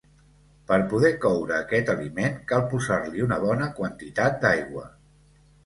[0.69, 4.91] Per poder coure aquest aliment cal posar-li una bona quantitat d'aigua.